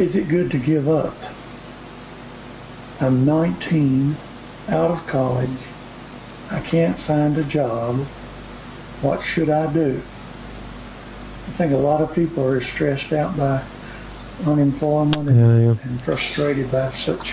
[0.00, 1.14] Is it good to give up?
[3.02, 4.16] I'm 19,
[4.70, 5.50] out of college.
[6.50, 7.96] I can't find a job.
[9.02, 9.98] What should I do?
[9.98, 13.62] I think a lot of people are stressed out by
[14.46, 15.76] unemployment and, Yeah, yeah.
[15.82, 17.32] and frustrated by such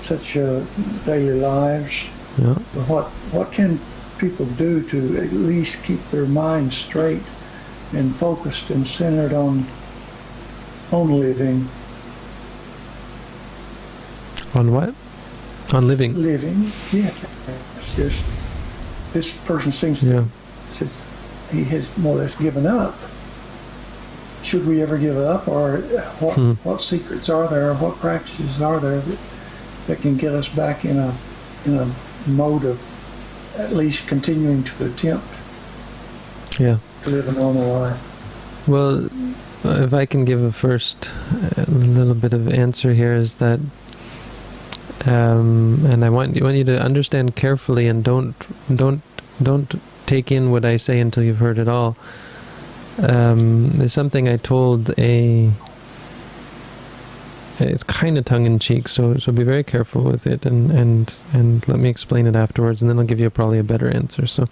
[0.00, 0.64] such uh,
[1.04, 2.08] daily lives.
[2.38, 2.54] Yeah.
[2.72, 3.04] But what
[3.36, 3.78] what can
[4.16, 7.22] people do to at least keep their minds straight
[7.92, 9.66] and focused and centered on
[10.90, 11.68] on living
[14.58, 14.92] On what?
[15.72, 16.20] On living.
[16.20, 16.72] living?
[16.92, 17.12] Yeah,
[17.76, 18.24] it's just
[19.12, 20.24] this person seems to Yeah.
[20.68, 21.12] says
[21.52, 22.96] he has more or less given up.
[24.42, 25.78] Should we ever give up, or
[26.18, 26.34] what?
[26.34, 26.52] Hmm.
[26.64, 27.70] What secrets are there?
[27.70, 29.18] Or what practices are there that,
[29.86, 31.14] that can get us back in a
[31.64, 31.86] in a
[32.26, 32.78] mode of
[33.58, 35.26] at least continuing to attempt
[36.58, 36.78] Yeah.
[37.02, 38.00] to live a normal life?
[38.66, 39.08] Well,
[39.64, 41.10] if I can give a first
[41.56, 43.60] uh, little bit of answer here is that,
[45.06, 48.34] um, and I want you want you to understand carefully and don't
[48.74, 49.02] don't
[49.42, 51.96] don't take in what I say until you've heard it all.
[53.02, 55.50] Um, there's something I told a.
[57.60, 61.12] It's kind of tongue in cheek, so so be very careful with it, and and
[61.32, 64.26] and let me explain it afterwards, and then I'll give you probably a better answer.
[64.26, 64.48] So,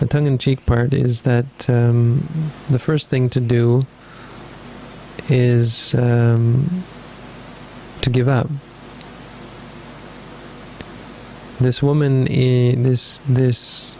[0.00, 2.26] the tongue in cheek part is that um,
[2.68, 3.86] the first thing to do
[5.28, 6.84] is um,
[8.00, 8.48] to give up.
[11.62, 13.96] This woman, this this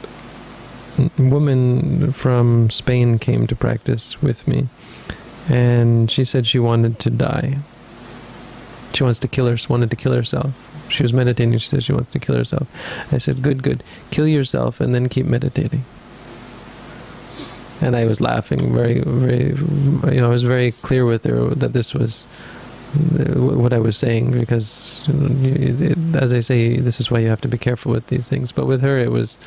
[1.17, 4.67] woman from Spain came to practice with me,
[5.49, 7.59] and she said she wanted to die.
[8.95, 9.57] She wants to kill her.
[9.69, 10.51] Wanted to kill herself.
[10.91, 11.57] She was meditating.
[11.59, 12.67] She said she wants to kill herself.
[13.13, 13.85] I said, "Good, good.
[14.11, 15.85] Kill yourself, and then keep meditating."
[17.81, 19.55] And I was laughing very, very.
[20.15, 22.27] You know, I was very clear with her that this was
[22.93, 25.09] what I was saying because,
[26.15, 28.53] as I say, this is why you have to be careful with these things.
[28.53, 29.39] But with her, it was,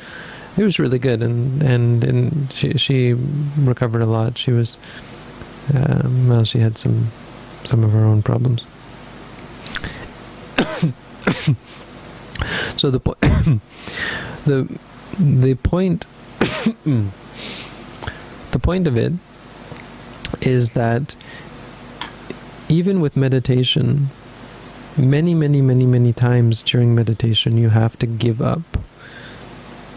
[0.56, 3.14] it was really good, and and and she she
[3.58, 4.36] recovered a lot.
[4.36, 4.78] She was,
[5.74, 7.08] um, well, she had some
[7.64, 8.64] some of her own problems.
[12.76, 13.20] so the point,
[14.44, 14.78] the
[15.20, 16.04] the point,
[16.40, 17.10] the
[18.60, 19.12] point of it
[20.42, 21.14] is that
[22.68, 24.08] even with meditation,
[24.98, 28.62] many, many, many, many times during meditation, you have to give up.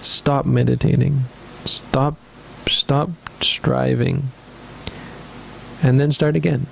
[0.01, 1.21] Stop meditating.
[1.65, 2.15] Stop,
[2.67, 3.09] stop
[3.41, 4.29] striving.
[5.81, 6.67] And then start again.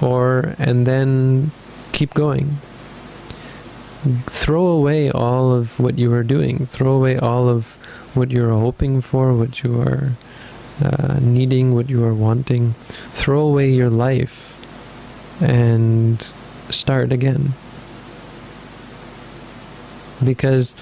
[0.00, 1.50] Or, and then
[1.92, 2.56] keep going.
[4.26, 6.64] Throw away all of what you are doing.
[6.64, 7.66] Throw away all of
[8.14, 10.12] what you're hoping for, what you are
[10.82, 12.72] uh, needing, what you are wanting.
[13.12, 14.49] Throw away your life
[15.40, 16.20] and
[16.70, 17.50] start again.
[20.24, 20.74] Because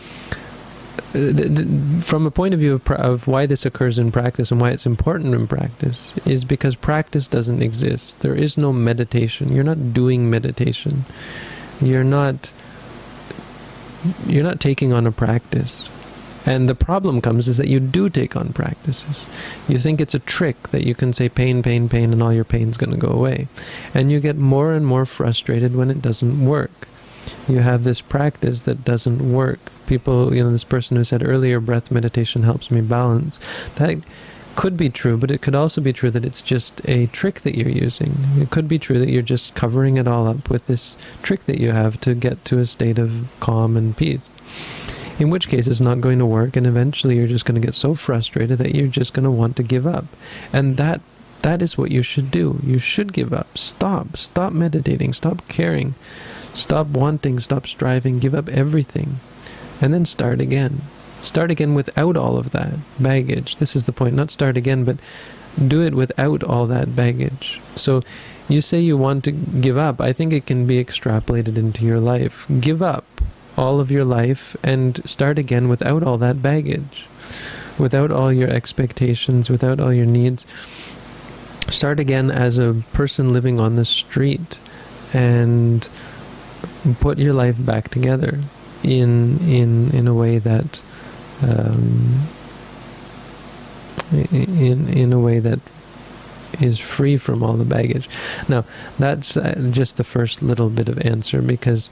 [1.14, 1.32] uh,
[2.00, 4.84] from a point of view of, of why this occurs in practice and why it's
[4.84, 8.18] important in practice is because practice doesn't exist.
[8.20, 9.52] There is no meditation.
[9.52, 11.04] You're not doing meditation.
[11.80, 12.52] You're not
[14.26, 15.88] you're not taking on a practice.
[16.48, 19.26] And the problem comes is that you do take on practices.
[19.68, 22.42] You think it's a trick that you can say pain, pain, pain, and all your
[22.42, 23.48] pain's going to go away.
[23.92, 26.88] And you get more and more frustrated when it doesn't work.
[27.48, 29.58] You have this practice that doesn't work.
[29.86, 33.38] People, you know, this person who said earlier, breath meditation helps me balance.
[33.74, 33.98] That
[34.56, 37.58] could be true, but it could also be true that it's just a trick that
[37.58, 38.14] you're using.
[38.38, 41.60] It could be true that you're just covering it all up with this trick that
[41.60, 44.30] you have to get to a state of calm and peace
[45.18, 47.74] in which case it's not going to work and eventually you're just going to get
[47.74, 50.04] so frustrated that you're just going to want to give up.
[50.52, 51.00] And that
[51.42, 52.58] that is what you should do.
[52.64, 53.56] You should give up.
[53.56, 54.16] Stop.
[54.16, 55.12] Stop meditating.
[55.12, 55.94] Stop caring.
[56.52, 57.38] Stop wanting.
[57.38, 58.18] Stop striving.
[58.18, 59.20] Give up everything.
[59.80, 60.82] And then start again.
[61.20, 63.56] Start again without all of that baggage.
[63.56, 64.14] This is the point.
[64.14, 64.98] Not start again but
[65.66, 67.60] do it without all that baggage.
[67.74, 68.02] So
[68.48, 70.00] you say you want to give up.
[70.00, 72.46] I think it can be extrapolated into your life.
[72.60, 73.04] Give up
[73.58, 77.06] all of your life and start again without all that baggage,
[77.76, 80.46] without all your expectations, without all your needs.
[81.68, 84.60] Start again as a person living on the street
[85.12, 85.88] and
[87.00, 88.38] put your life back together
[88.84, 90.80] in in in a way that
[91.42, 92.28] um,
[94.12, 95.58] in in a way that
[96.60, 98.08] is free from all the baggage.
[98.48, 98.64] Now,
[98.98, 101.90] that's uh, just the first little bit of answer because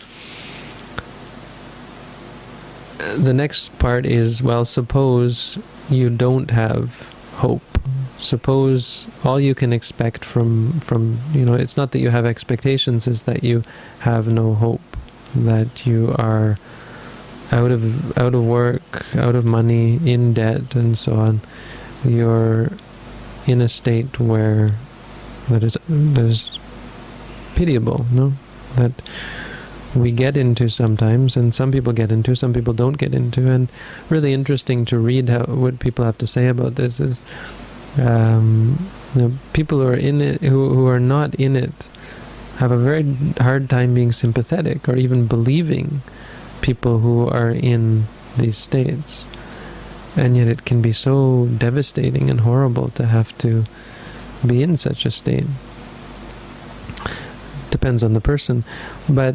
[3.17, 5.59] the next part is well suppose
[5.91, 7.03] you don't have
[7.35, 7.63] hope.
[8.19, 13.07] Suppose all you can expect from from you know it's not that you have expectations
[13.07, 13.63] is that you
[14.01, 14.81] have no hope.
[15.35, 16.59] That you are
[17.53, 21.41] out of out of work out of money in debt and so on.
[22.05, 22.71] You're
[23.47, 24.73] in a state where
[25.49, 26.59] that is that is
[27.55, 28.33] pitiable no?
[28.77, 28.93] That
[29.97, 33.69] we get into sometimes, and some people get into, some people don't get into, and
[34.11, 37.23] really interesting to read how what people have to say about this is
[37.99, 38.79] um,
[39.15, 41.89] you know, people who are in it, who who are not in it,
[42.59, 43.05] have a very
[43.41, 46.03] hard time being sympathetic or even believing
[46.61, 48.05] people who are in
[48.37, 49.27] these states,
[50.17, 53.65] and yet it can be so devastating and horrible to have to
[54.47, 55.47] be in such a state.
[57.71, 58.65] Depends on the person,
[59.09, 59.35] but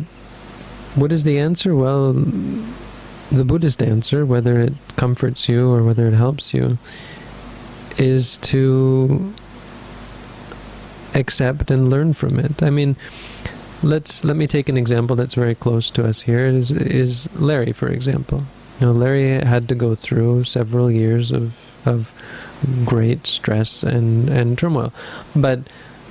[0.95, 1.75] what is the answer?
[1.75, 6.77] Well, the Buddhist answer, whether it comforts you or whether it helps you,
[7.97, 9.33] is to
[11.13, 12.61] accept and learn from it.
[12.63, 12.95] I mean,
[13.83, 16.45] let's let me take an example that's very close to us here.
[16.45, 18.43] Is is Larry, for example?
[18.79, 21.53] You know, Larry had to go through several years of
[21.85, 22.11] of
[22.85, 24.93] great stress and and turmoil,
[25.35, 25.59] but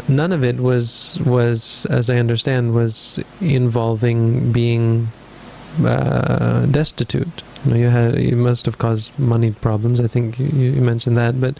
[0.08, 5.08] none of it was was as I understand was involving being
[5.84, 7.42] uh, destitute.
[7.64, 10.00] You, know, you had you must have caused money problems.
[10.00, 11.58] I think you, you mentioned that, but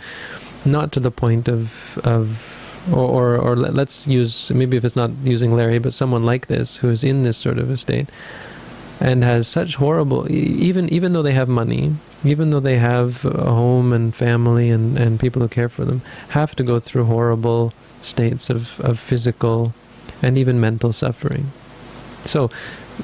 [0.64, 2.56] not to the point of of
[2.92, 6.78] or, or, or let's use maybe if it's not using Larry, but someone like this
[6.78, 8.08] who is in this sort of a state
[9.00, 13.50] and has such horrible even even though they have money even though they have a
[13.50, 17.72] home and family and, and people who care for them have to go through horrible
[18.00, 19.74] states of, of physical
[20.22, 21.50] and even mental suffering.
[22.24, 22.50] So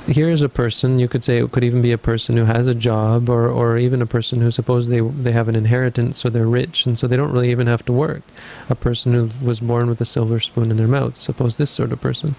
[0.06, 2.74] here's a person, you could say it could even be a person who has a
[2.74, 6.46] job or, or even a person who suppose they, they have an inheritance so they're
[6.46, 8.22] rich and so they don't really even have to work.
[8.68, 11.92] A person who was born with a silver spoon in their mouth, suppose this sort
[11.92, 12.34] of person.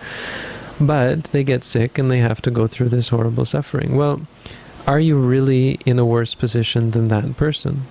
[0.79, 3.95] But they get sick and they have to go through this horrible suffering.
[3.95, 4.21] Well,
[4.85, 7.81] are you really in a worse position than that person?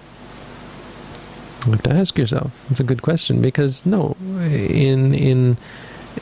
[1.67, 2.53] You have to ask yourself.
[2.71, 4.17] It's a good question because no,
[4.49, 5.57] in in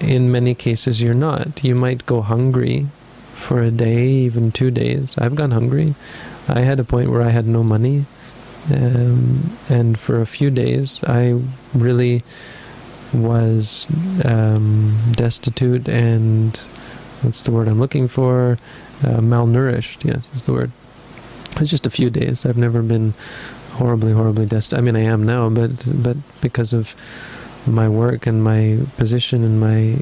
[0.01, 1.63] in many cases you're not.
[1.63, 2.87] You might go hungry
[3.35, 5.17] for a day, even two days.
[5.19, 5.95] I've gone hungry.
[6.49, 8.07] I had a point where I had no money,
[8.73, 11.41] um, and for a few days I
[11.75, 12.23] really
[13.13, 13.87] was
[14.25, 16.57] um, destitute and
[17.23, 18.59] what's the word I'm looking for?
[19.03, 20.05] Uh, malnourished.
[20.05, 20.71] Yes, is the word.
[21.61, 22.45] It's just a few days.
[22.45, 23.15] I've never been
[23.75, 24.79] horribly, horribly destitute.
[24.79, 26.95] I mean, I am now, but but because of
[27.67, 29.97] my work and my position and my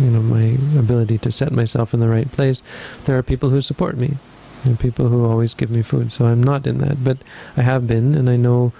[0.00, 2.62] you know my ability to set myself in the right place,
[3.04, 4.16] there are people who support me,
[4.64, 6.12] and people who always give me food.
[6.12, 7.18] So I'm not in that, but
[7.56, 8.72] I have been, and I know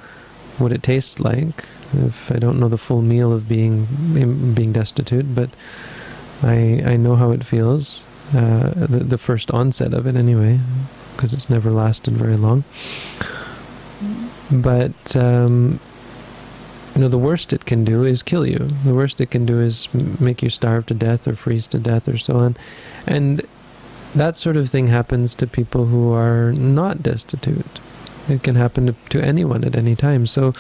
[0.59, 1.65] what it tastes like.
[1.93, 3.87] If I don't know the full meal of being
[4.55, 5.51] being destitute, but
[6.43, 8.05] I I know how it feels.
[8.35, 10.59] Uh, the the first onset of it, anyway,
[11.15, 12.65] because it's never lasted very long.
[14.53, 15.81] But um,
[16.95, 18.59] you know, the worst it can do is kill you.
[18.85, 22.07] The worst it can do is make you starve to death or freeze to death
[22.07, 22.57] or so on.
[23.07, 23.47] And
[24.15, 27.81] that sort of thing happens to people who are not destitute.
[28.29, 30.27] It can happen to, to anyone at any time.
[30.27, 30.53] So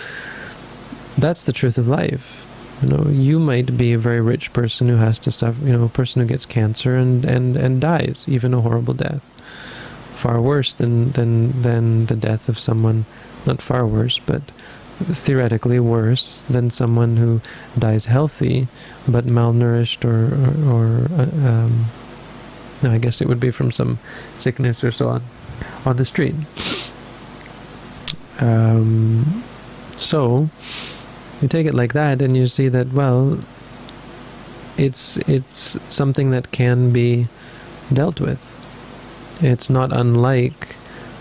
[1.19, 2.39] that's the truth of life.
[2.83, 5.85] You know, you might be a very rich person who has to suffer, you know,
[5.85, 9.22] a person who gets cancer and, and, and dies, even a horrible death.
[10.17, 13.05] Far worse than, than, than the death of someone
[13.46, 14.43] not far worse, but
[15.03, 17.41] theoretically worse than someone who
[17.79, 18.69] dies healthy
[19.08, 20.34] but malnourished or,
[20.70, 21.87] or, or uh, um,
[22.82, 23.99] no, I guess it would be from some
[24.37, 25.22] sickness or so on
[25.84, 26.34] on the street.
[28.41, 29.44] Um,
[29.96, 30.49] so
[31.41, 33.39] you take it like that, and you see that well,
[34.77, 37.29] it's it's something that can be
[37.93, 38.58] dealt with.
[39.41, 40.75] It's not unlike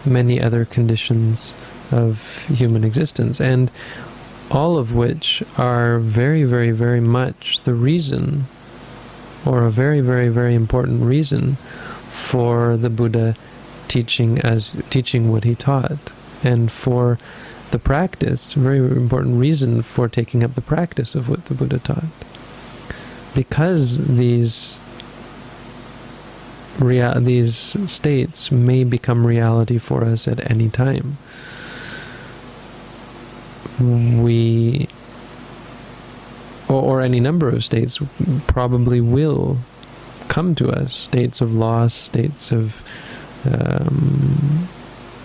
[0.06, 1.54] many other conditions
[1.92, 3.72] of human existence, and
[4.50, 8.46] all of which are very, very, very much the reason,
[9.46, 11.56] or a very, very, very important reason
[12.10, 13.36] for the Buddha
[13.88, 16.12] teaching as teaching what he taught,
[16.44, 17.18] and for
[17.72, 22.04] the practice, very important reason for taking up the practice of what the Buddha taught.
[23.34, 24.78] Because these
[26.80, 27.56] rea- these
[27.90, 31.18] states may become reality for us at any time
[33.82, 34.88] we
[36.70, 38.00] or, or any number of states
[38.48, 39.58] probably will
[40.28, 42.82] come to us states of loss states of
[43.46, 44.68] um,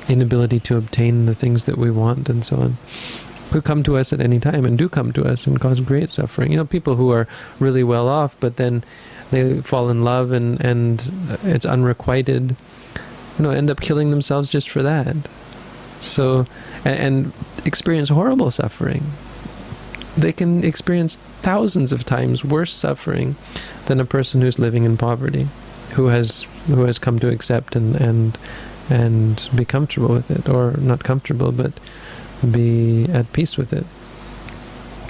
[0.09, 2.77] inability to obtain the things that we want and so on
[3.51, 6.11] Could come to us at any time and do come to us and cause great
[6.11, 6.51] suffering.
[6.51, 7.29] You know, people who are
[7.61, 8.83] really well off, but then
[9.31, 11.11] they fall in love and and
[11.45, 12.57] it's unrequited.
[13.39, 15.17] You know, end up killing themselves just for that.
[16.01, 16.47] So,
[16.85, 17.33] and, and
[17.67, 19.03] experience horrible suffering.
[20.17, 23.37] They can experience thousands of times worse suffering
[23.87, 25.47] than a person who's living in poverty,
[25.93, 28.39] who has who has come to accept and and
[28.89, 31.73] and be comfortable with it, or not comfortable, but
[32.51, 33.85] be at peace with it.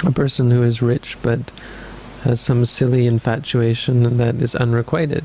[0.04, 1.52] A person who is rich but
[2.22, 5.24] has some silly infatuation that is unrequited,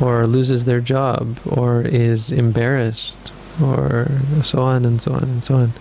[0.00, 4.08] or loses their job, or is embarrassed, or
[4.44, 5.72] so on and so on and so on.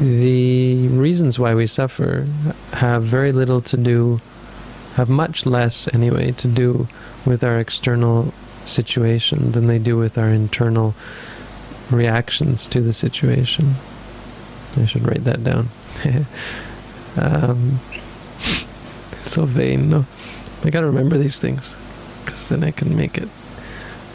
[0.00, 2.26] The reasons why we suffer
[2.72, 4.20] have very little to do,
[4.94, 6.88] have much less anyway, to do
[7.24, 8.34] with our external
[8.66, 10.94] situation than they do with our internal
[11.90, 13.74] reactions to the situation.
[14.76, 15.68] I should write that down.
[17.16, 17.80] um,
[19.22, 20.04] so vain, no?
[20.64, 21.74] I gotta remember these things,
[22.24, 23.28] because then I can make it,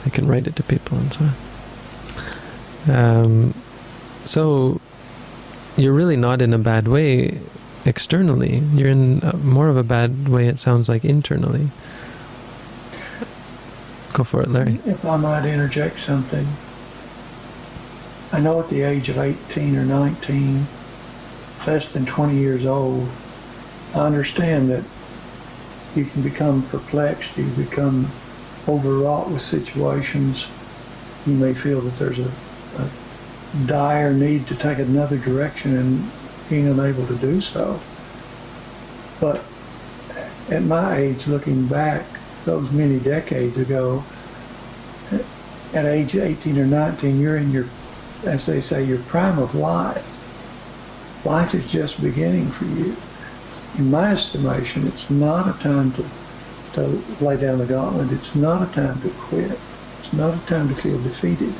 [0.05, 1.25] I can write it to people and so
[2.87, 3.25] on.
[3.25, 3.53] Um,
[4.25, 4.81] so,
[5.77, 7.39] you're really not in a bad way
[7.85, 8.59] externally.
[8.73, 11.69] You're in more of a bad way, it sounds like, internally.
[14.13, 14.79] Go for it, Larry.
[14.85, 16.45] If I might interject something.
[18.33, 20.65] I know at the age of 18 or 19,
[21.67, 23.09] less than 20 years old,
[23.93, 24.83] I understand that
[25.95, 28.07] you can become perplexed, you become
[28.67, 30.49] overwrought with situations.
[31.25, 32.31] You may feel that there's a,
[32.81, 32.89] a
[33.65, 36.11] dire need to take another direction and
[36.49, 37.79] being unable to do so.
[39.19, 39.43] But
[40.49, 42.05] at my age, looking back,
[42.45, 44.03] those many decades ago,
[45.73, 47.67] at age 18 or 19, you're in your
[48.25, 50.17] as they say, your prime of life.
[51.25, 52.95] Life is just beginning for you.
[53.77, 56.05] In my estimation, it's not a time to,
[56.73, 56.81] to
[57.23, 58.11] lay down the gauntlet.
[58.11, 59.57] It's not a time to quit.
[59.99, 61.53] It's not a time to feel defeated.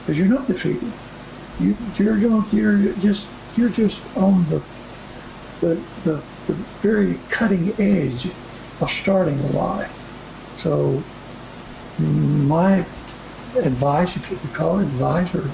[0.00, 0.92] Because you're not defeated.
[1.60, 4.62] You, you're, going, you're just you're just on the,
[5.60, 10.00] the, the, the very cutting edge of starting a life.
[10.56, 11.02] So
[11.98, 12.78] my
[13.56, 15.48] advice, if you could call it advice, or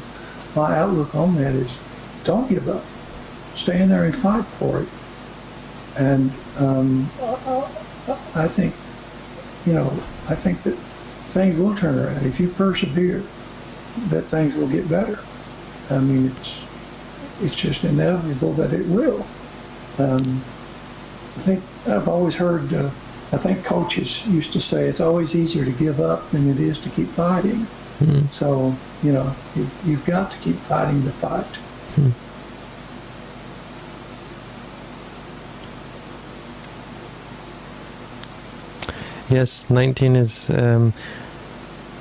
[0.57, 1.79] my outlook on that is
[2.25, 2.85] don't give up.
[3.55, 4.89] Stay in there and fight for it.
[5.99, 7.03] And um,
[8.35, 8.75] I think,
[9.67, 9.91] you know,
[10.29, 10.77] I think that
[11.29, 12.25] things will turn around.
[12.25, 13.23] If you persevere,
[14.09, 15.19] that things will get better.
[15.91, 16.67] I mean, it's
[17.43, 19.27] it's just inevitable that it will.
[19.99, 20.43] Um,
[21.37, 22.73] I think I've always heard.
[22.73, 22.91] Uh,
[23.33, 26.79] I think coaches used to say it's always easier to give up than it is
[26.81, 27.67] to keep fighting.
[28.01, 28.27] Mm-hmm.
[28.31, 31.57] So you know, you, you've got to keep fighting the fight.
[31.97, 32.11] Hmm.
[39.33, 40.93] Yes, 19 is um,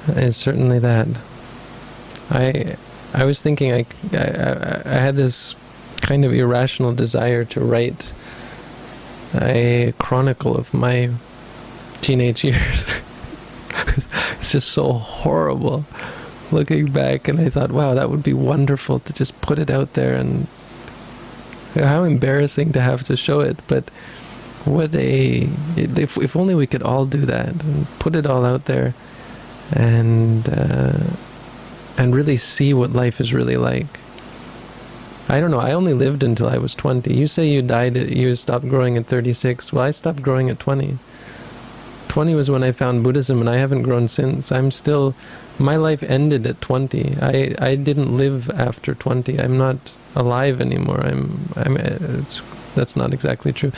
[0.07, 1.07] is certainly that.
[2.31, 2.75] I
[3.13, 5.55] I was thinking I, I, I had this
[6.01, 8.13] kind of irrational desire to write
[9.35, 11.09] a chronicle of my
[12.01, 12.93] teenage years.
[14.39, 15.85] it's just so horrible
[16.51, 19.93] looking back, and I thought, wow, that would be wonderful to just put it out
[19.93, 20.47] there, and
[21.75, 23.59] how embarrassing to have to show it.
[23.67, 23.89] But
[24.65, 25.47] what a
[25.77, 28.93] if if only we could all do that and put it all out there,
[29.73, 30.97] and uh,
[31.99, 33.99] and really see what life is really like.
[35.27, 35.59] I don't know.
[35.59, 37.13] I only lived until I was 20.
[37.13, 39.71] You say you died, you stopped growing at 36.
[39.71, 40.97] Well, I stopped growing at 20.
[42.07, 44.51] 20 was when I found Buddhism, and I haven't grown since.
[44.51, 45.13] I'm still
[45.59, 47.17] my life ended at 20.
[47.21, 49.39] I, I didn't live after 20.
[49.39, 49.77] I'm not
[50.15, 51.01] alive anymore.
[51.01, 51.75] I'm I'm
[52.75, 53.71] that's not exactly true.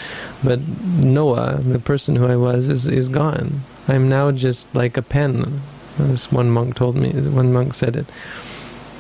[0.44, 3.62] But Noah, the person who I was, is is gone.
[3.88, 5.62] I'm now just like a pen.
[6.00, 8.06] As one monk told me, one monk said it.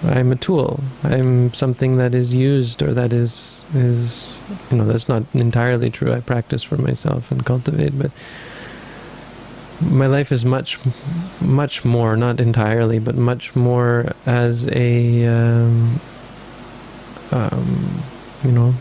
[0.03, 0.79] I'm a tool.
[1.03, 6.11] I'm something that is used or that is is you know that's not entirely true.
[6.11, 8.11] I practice for myself and cultivate, but
[9.81, 10.77] my life is much,
[11.39, 15.99] much more, not entirely, but much more as a, um,
[17.31, 18.03] um,
[18.43, 18.73] you know,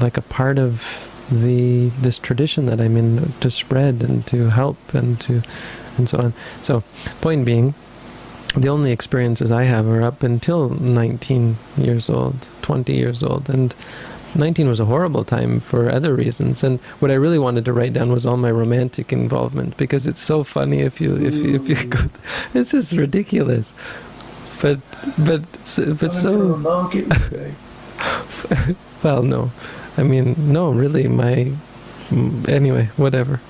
[0.00, 0.84] like a part of
[1.30, 5.42] the this tradition that I'm in to spread and to help and to
[6.00, 6.32] and so on.
[6.62, 6.82] So,
[7.20, 7.74] point being,
[8.56, 13.74] the only experiences I have are up until 19 years old, 20 years old, and
[14.34, 17.92] 19 was a horrible time for other reasons and what i really wanted to write
[17.92, 21.68] down was all my romantic involvement because it's so funny if you if you, if
[21.68, 21.98] you go
[22.54, 23.74] it's just ridiculous
[24.62, 24.78] but
[25.18, 25.42] but
[25.98, 26.54] but so
[29.02, 29.50] well, no.
[29.96, 31.52] I mean, no, really, my.
[32.48, 33.40] Anyway, whatever.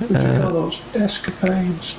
[0.00, 1.96] Would you call uh, those escapades?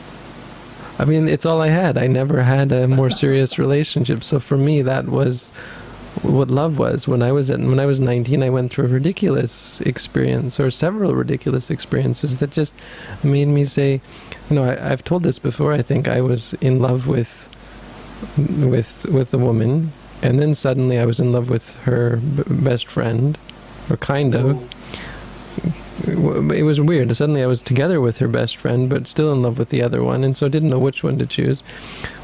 [0.99, 1.97] I mean, it's all I had.
[1.97, 4.23] I never had a more serious relationship.
[4.23, 5.49] So for me, that was
[6.21, 7.07] what love was.
[7.07, 10.69] When I was at, when I was 19, I went through a ridiculous experience, or
[10.69, 12.75] several ridiculous experiences that just
[13.23, 14.01] made me say,
[14.49, 15.73] you know, I, I've told this before.
[15.73, 17.49] I think I was in love with
[18.37, 22.87] with with a woman, and then suddenly I was in love with her b- best
[22.87, 23.37] friend,
[23.89, 24.61] or kind of.
[26.07, 27.15] It was weird.
[27.15, 30.03] Suddenly I was together with her best friend, but still in love with the other
[30.03, 31.61] one, and so didn't know which one to choose.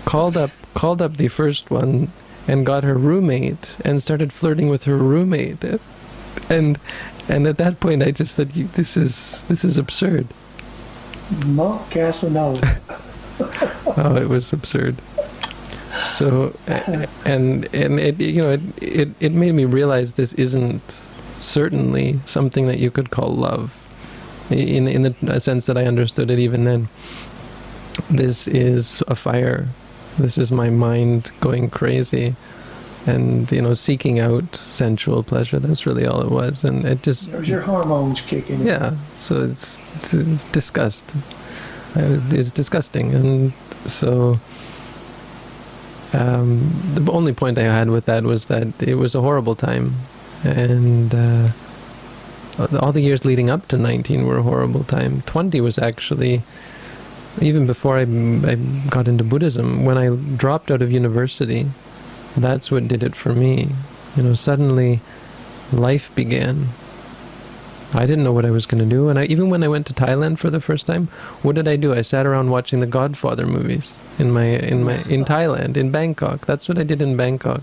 [0.06, 2.12] Called up, called up the first one,
[2.48, 5.64] and got her roommate, and started flirting with her roommate,
[6.50, 6.80] and
[7.28, 10.28] and at that point I just said, "This is this is absurd."
[11.46, 12.80] Mark Casanova.
[13.98, 14.96] oh, it was absurd.
[15.94, 16.58] So,
[17.26, 21.04] and and it you know it, it it made me realize this isn't
[21.42, 23.74] certainly something that you could call love,
[24.50, 26.90] in in the sense that I understood it even then.
[28.10, 29.68] This is a fire.
[30.18, 32.36] This is my mind going crazy,
[33.06, 35.60] and you know seeking out sensual pleasure.
[35.60, 37.28] That's really all it was, and it just.
[37.28, 38.62] It was your hormones kicking.
[38.62, 38.96] Yeah.
[39.16, 41.16] So it's it's, it's disgust.
[41.96, 43.54] It's disgusting, and
[43.88, 44.40] so
[46.14, 49.94] um, the only point I had with that was that it was a horrible time,
[50.44, 51.50] and uh,
[52.80, 55.22] all the years leading up to 19 were a horrible time.
[55.24, 56.42] 20 was actually,
[57.42, 58.56] even before I, I
[58.90, 61.66] got into Buddhism, when I dropped out of university,
[62.38, 63.70] that's what did it for me.
[64.16, 65.02] You know, suddenly
[65.72, 66.70] life began
[67.94, 69.10] I didn't know what I was going to do.
[69.10, 71.08] And I, even when I went to Thailand for the first time,
[71.42, 71.94] what did I do?
[71.94, 76.46] I sat around watching the Godfather movies in my in my in Thailand, in Bangkok.
[76.46, 77.62] That's what I did in Bangkok.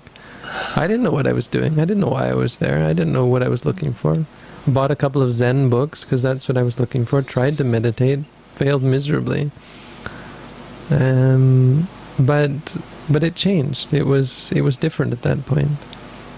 [0.77, 1.81] I didn't know what I was doing.
[1.81, 2.85] I didn't know why I was there.
[2.85, 4.25] I didn't know what I was looking for.
[4.67, 7.23] Bought a couple of Zen books because that's what I was looking for.
[7.23, 8.21] Tried to meditate,
[8.55, 9.51] failed miserably.
[10.91, 12.77] Um, but
[13.11, 13.93] but it changed.
[13.93, 15.79] It was it was different at that point.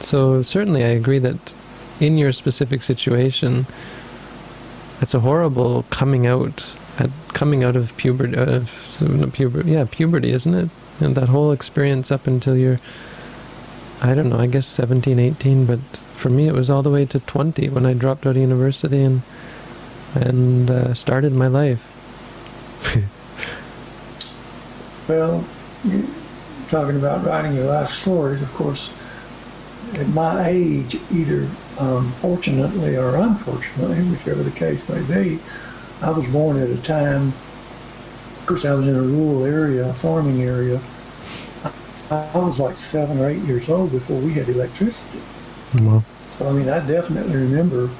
[0.01, 1.55] So certainly I agree that
[2.01, 3.67] in your specific situation,
[5.01, 8.65] it's a horrible coming out, at coming out of puberty, uh,
[9.33, 10.71] puberty, yeah, puberty, isn't it?
[11.01, 12.81] And that whole experience up until you're,
[14.01, 15.81] I don't know, I guess 17, 18, but
[16.15, 19.03] for me it was all the way to 20 when I dropped out of university
[19.03, 19.23] and
[20.15, 21.83] and uh, started my life.
[25.09, 25.45] well,
[26.69, 28.93] talking about writing your life stories, of course,
[29.95, 35.39] at my age, either um, fortunately or unfortunately, whichever the case may be,
[36.03, 39.93] I was born at a time, of course, I was in a rural area, a
[39.93, 40.81] farming area.
[42.11, 45.23] I, was like seven or eight years old before we had electricity.
[45.81, 46.03] Wow.
[46.29, 47.91] So, I mean, I definitely remember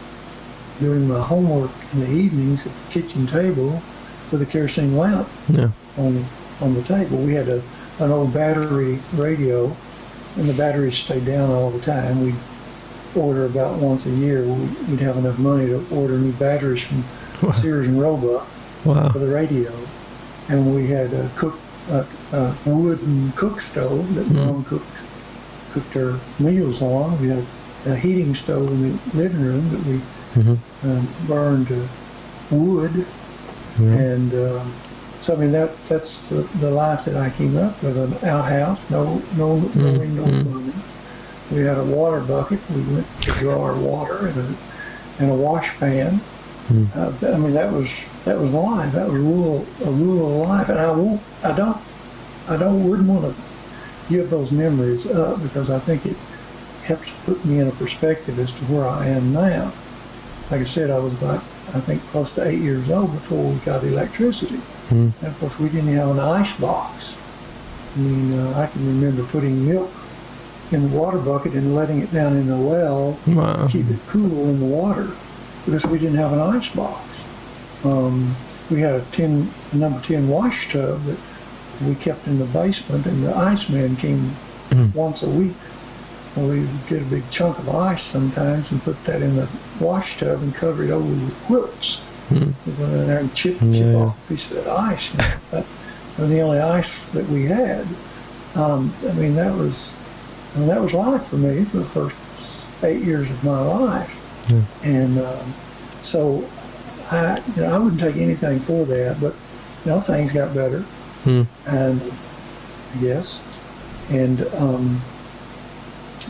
[0.81, 3.83] doing my homework in the evenings at the kitchen table
[4.31, 5.71] with a kerosene lamp yeah.
[5.97, 6.25] on,
[6.61, 7.19] on the table.
[7.19, 7.63] We had a,
[7.99, 9.75] an old battery radio,
[10.37, 12.23] and the batteries stayed down all the time.
[12.23, 12.35] We
[13.17, 14.43] order about once a year.
[14.45, 17.05] We'd have enough money to order new batteries from
[17.43, 17.53] wow.
[17.53, 18.47] Sears and Roebuck
[18.85, 19.09] wow.
[19.11, 19.73] for the radio,
[20.49, 21.59] and we had a cook
[21.91, 24.47] a, a wooden cook stove that mm.
[24.47, 24.87] mom cooked
[25.73, 27.21] cooked our meals on.
[27.21, 27.45] We had
[27.87, 30.91] a heating stove in the living room that we mm-hmm.
[30.91, 31.87] um, burned uh,
[32.51, 33.93] wood, mm-hmm.
[33.93, 34.73] and um,
[35.21, 38.91] so I mean that that's the, the life that I came up with an outhouse,
[38.91, 40.03] no no no mm-hmm.
[40.03, 40.83] indoor plumbing
[41.51, 42.61] we had a water bucket.
[42.71, 44.57] We went to draw our water in a,
[45.21, 46.21] in a wash pan.
[46.69, 46.95] Mm.
[46.95, 48.93] Uh, I mean, that was that was life.
[48.93, 51.79] That was rural, a rule of life, and I won't, I don't,
[52.47, 53.43] I don't, wouldn't want to
[54.11, 56.17] give those memories up because I think it
[56.85, 59.73] helps put me in a perspective as to where I am now.
[60.51, 61.39] Like I said, I was about,
[61.75, 64.57] I think, close to eight years old before we got electricity.
[64.89, 65.13] Mm.
[65.21, 67.17] And of course, we didn't have an ice box.
[67.97, 69.91] I mean, uh, I can remember putting milk
[70.71, 73.67] in the water bucket and letting it down in the well wow.
[73.67, 75.11] to keep it cool in the water
[75.69, 77.27] because we didn't have an ice box.
[77.85, 78.35] Um,
[78.71, 81.19] we had a 10, a number 10 wash tub that
[81.85, 84.31] we kept in the basement and the ice man came
[84.71, 84.95] mm.
[84.95, 85.57] once a week.
[86.37, 89.49] And we would get a big chunk of ice sometimes and put that in the
[89.79, 92.01] wash tub and cover it over with quilts.
[92.31, 92.55] Mm.
[92.67, 93.73] We go in there and chip, yeah.
[93.73, 95.11] chip off a piece of that ice.
[95.51, 95.67] that
[96.19, 97.87] was the only ice that we had.
[98.55, 99.99] Um, I mean, that was
[100.55, 102.19] and that was life for me for the first
[102.83, 104.28] eight years of my life.
[104.49, 104.63] Yeah.
[104.83, 105.55] And um,
[106.03, 106.49] so
[107.11, 109.35] I, you know, I wouldn't take anything for that, but
[109.85, 110.81] you know, things got better.
[111.25, 111.43] Hmm.
[111.67, 112.01] And
[112.99, 113.41] yes,
[114.11, 115.01] and um,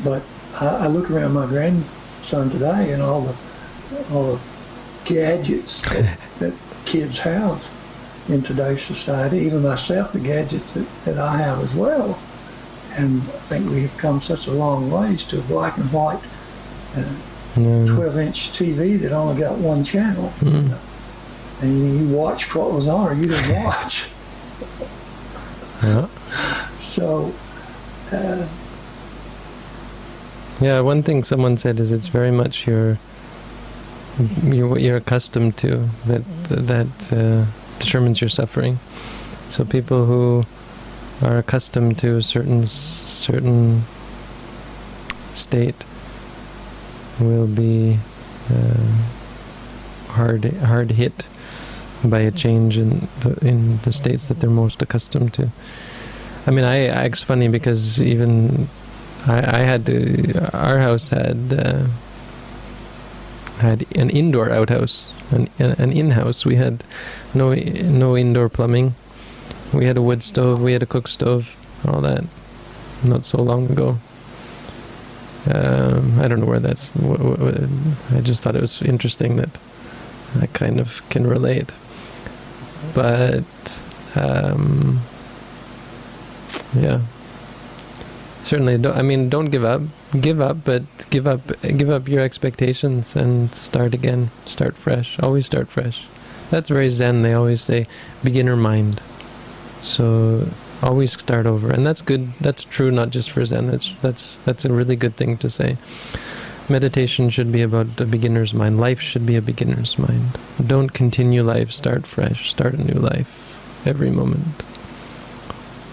[0.05, 0.23] but
[0.55, 3.37] I, I look around my grandson today and all the
[4.13, 4.59] all the
[5.05, 6.55] gadgets that, that
[6.85, 7.69] kids have
[8.29, 9.39] in today's society.
[9.39, 12.19] Even myself, the gadgets that, that I have as well.
[12.93, 16.21] And I think we have come such a long ways to a black and white
[16.97, 17.05] uh,
[17.63, 17.87] Yeah.
[17.87, 20.33] 12 inch TV that only got one channel.
[20.41, 20.79] Mm.
[21.61, 24.09] And you watched what was on or you didn't watch.
[25.83, 26.09] Yeah.
[26.77, 27.33] So,
[28.13, 28.47] uh,
[30.61, 32.99] Yeah, one thing someone said is it's very much your
[34.43, 37.45] you're what you're accustomed to that that uh,
[37.79, 38.79] determines your suffering.
[39.51, 40.45] So people who
[41.23, 43.83] are accustomed to a certain certain
[45.35, 45.85] state
[47.21, 47.99] will be
[48.51, 49.03] uh,
[50.09, 51.27] hard hard hit
[52.05, 55.49] by a change in the in the states that they're most accustomed to.
[56.47, 58.69] I mean, I, I it's funny because even
[59.27, 60.57] I, I had to.
[60.57, 61.87] Our house had uh,
[63.59, 66.47] had an indoor outhouse, an an in-house.
[66.47, 66.85] We had
[67.35, 68.95] no no indoor plumbing.
[69.73, 70.63] We had a wood stove.
[70.63, 71.55] We had a cook stove.
[71.87, 72.25] All that.
[73.05, 73.99] Not so long ago.
[75.47, 76.91] Um, I don't know where that's.
[76.91, 79.51] wh- wh- I just thought it was interesting that
[80.41, 81.71] I kind of can relate.
[82.95, 83.83] But
[84.15, 85.01] um,
[86.75, 87.01] yeah.
[88.43, 89.83] Certainly don't, i mean don't give up.
[90.21, 91.41] Give up but give up
[91.77, 94.31] give up your expectations and start again.
[94.45, 95.19] Start fresh.
[95.21, 96.07] Always start fresh.
[96.51, 97.23] That's very zen.
[97.23, 97.87] They always say
[98.25, 99.01] beginner mind.
[99.83, 100.47] So
[100.83, 101.71] always start over.
[101.71, 102.33] And that's good.
[102.41, 103.67] That's true not just for zen.
[103.67, 105.77] That's that's that's a really good thing to say.
[106.69, 108.79] Meditation should be about a beginner's mind.
[108.79, 110.39] Life should be a beginner's mind.
[110.65, 111.73] Don't continue life.
[111.73, 112.51] Start fresh.
[112.51, 114.63] Start a new life every moment.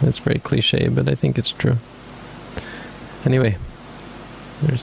[0.02, 1.78] That's very cliche but i think it's true.
[3.26, 3.58] Anyway,